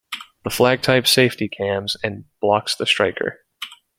[0.43, 3.41] The flag-type safety cams and blocks the striker.